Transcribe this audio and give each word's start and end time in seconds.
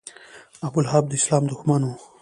ابولهب 0.65 1.03
د 1.07 1.13
اسلام 1.19 1.43
دښمن 1.51 1.81
و. 1.85 1.89